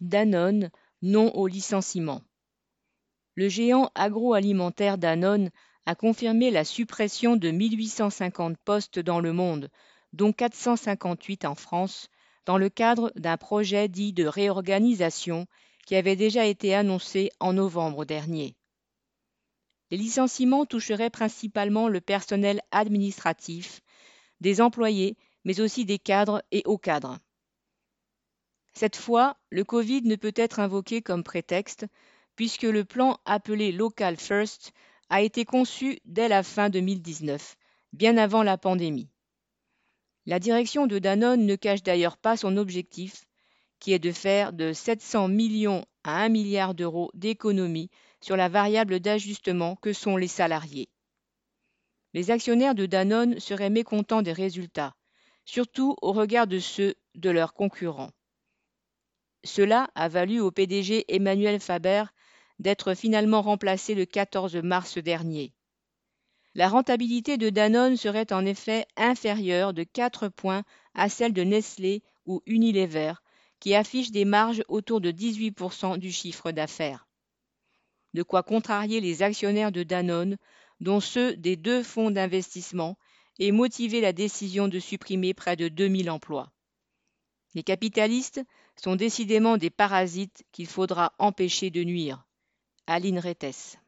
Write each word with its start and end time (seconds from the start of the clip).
Danone, 0.00 0.70
non 1.02 1.34
au 1.34 1.46
licenciement. 1.46 2.22
Le 3.34 3.48
géant 3.48 3.90
agroalimentaire 3.94 4.98
Danone 4.98 5.50
a 5.86 5.94
confirmé 5.94 6.50
la 6.50 6.64
suppression 6.64 7.36
de 7.36 7.50
1850 7.50 8.56
postes 8.58 8.98
dans 8.98 9.20
le 9.20 9.32
monde, 9.32 9.70
dont 10.12 10.32
458 10.32 11.44
en 11.44 11.54
France, 11.54 12.08
dans 12.46 12.58
le 12.58 12.68
cadre 12.68 13.12
d'un 13.16 13.36
projet 13.36 13.88
dit 13.88 14.12
de 14.12 14.26
réorganisation 14.26 15.46
qui 15.86 15.96
avait 15.96 16.16
déjà 16.16 16.46
été 16.46 16.74
annoncé 16.74 17.30
en 17.40 17.52
novembre 17.52 18.04
dernier. 18.04 18.56
Les 19.90 19.96
licenciements 19.96 20.64
toucheraient 20.64 21.10
principalement 21.10 21.88
le 21.88 22.00
personnel 22.00 22.60
administratif, 22.70 23.80
des 24.40 24.60
employés, 24.60 25.16
mais 25.44 25.60
aussi 25.60 25.84
des 25.84 25.98
cadres 25.98 26.42
et 26.50 26.62
hauts 26.64 26.78
cadres. 26.78 27.18
Cette 28.76 28.96
fois, 28.96 29.36
le 29.50 29.62
Covid 29.62 30.02
ne 30.02 30.16
peut 30.16 30.32
être 30.34 30.58
invoqué 30.58 31.00
comme 31.00 31.22
prétexte, 31.22 31.86
puisque 32.34 32.62
le 32.62 32.84
plan 32.84 33.18
appelé 33.24 33.70
Local 33.70 34.16
First 34.16 34.72
a 35.10 35.22
été 35.22 35.44
conçu 35.44 36.00
dès 36.04 36.28
la 36.28 36.42
fin 36.42 36.70
2019, 36.70 37.56
bien 37.92 38.16
avant 38.16 38.42
la 38.42 38.58
pandémie. 38.58 39.08
La 40.26 40.40
direction 40.40 40.86
de 40.88 40.98
Danone 40.98 41.46
ne 41.46 41.54
cache 41.54 41.82
d'ailleurs 41.84 42.16
pas 42.16 42.36
son 42.36 42.56
objectif, 42.56 43.24
qui 43.78 43.92
est 43.92 43.98
de 43.98 44.10
faire 44.10 44.52
de 44.52 44.72
700 44.72 45.28
millions 45.28 45.84
à 46.02 46.22
1 46.22 46.28
milliard 46.30 46.74
d'euros 46.74 47.10
d'économies 47.14 47.90
sur 48.20 48.36
la 48.36 48.48
variable 48.48 48.98
d'ajustement 48.98 49.76
que 49.76 49.92
sont 49.92 50.16
les 50.16 50.28
salariés. 50.28 50.88
Les 52.12 52.30
actionnaires 52.30 52.74
de 52.74 52.86
Danone 52.86 53.38
seraient 53.38 53.70
mécontents 53.70 54.22
des 54.22 54.32
résultats, 54.32 54.96
surtout 55.44 55.94
au 56.00 56.12
regard 56.12 56.46
de 56.46 56.58
ceux 56.58 56.94
de 57.14 57.30
leurs 57.30 57.54
concurrents. 57.54 58.10
Cela 59.44 59.90
a 59.94 60.08
valu 60.08 60.40
au 60.40 60.50
PDG 60.50 61.04
Emmanuel 61.08 61.60
Faber 61.60 62.04
d'être 62.58 62.94
finalement 62.94 63.42
remplacé 63.42 63.94
le 63.94 64.06
14 64.06 64.56
mars 64.56 64.98
dernier. 64.98 65.52
La 66.54 66.68
rentabilité 66.68 67.36
de 67.36 67.50
Danone 67.50 67.96
serait 67.96 68.32
en 68.32 68.46
effet 68.46 68.86
inférieure 68.96 69.74
de 69.74 69.82
4 69.82 70.28
points 70.28 70.62
à 70.94 71.08
celle 71.08 71.32
de 71.32 71.42
Nestlé 71.42 72.02
ou 72.26 72.42
Unilever, 72.46 73.14
qui 73.60 73.74
affichent 73.74 74.12
des 74.12 74.24
marges 74.24 74.62
autour 74.68 75.00
de 75.00 75.10
18% 75.10 75.98
du 75.98 76.12
chiffre 76.12 76.52
d'affaires. 76.52 77.08
De 78.14 78.22
quoi 78.22 78.42
contrarier 78.42 79.00
les 79.00 79.22
actionnaires 79.22 79.72
de 79.72 79.82
Danone, 79.82 80.36
dont 80.80 81.00
ceux 81.00 81.36
des 81.36 81.56
deux 81.56 81.82
fonds 81.82 82.10
d'investissement, 82.10 82.96
et 83.40 83.50
motiver 83.50 84.00
la 84.00 84.12
décision 84.12 84.68
de 84.68 84.78
supprimer 84.78 85.34
près 85.34 85.56
de 85.56 85.68
2000 85.68 86.08
emplois. 86.08 86.52
Les 87.54 87.62
capitalistes 87.62 88.42
sont 88.76 88.96
décidément 88.96 89.56
des 89.56 89.70
parasites 89.70 90.44
qu'il 90.52 90.66
faudra 90.66 91.12
empêcher 91.18 91.70
de 91.70 91.84
nuire. 91.84 92.26
Aline 92.86 93.18
Rettes. 93.18 93.78